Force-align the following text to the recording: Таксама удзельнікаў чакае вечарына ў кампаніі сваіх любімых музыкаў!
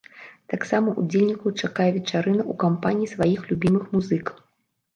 Таксама 0.53 0.93
удзельнікаў 1.01 1.53
чакае 1.61 1.87
вечарына 1.99 2.39
ў 2.51 2.53
кампаніі 2.65 3.13
сваіх 3.15 3.47
любімых 3.53 3.89
музыкаў! 3.95 4.35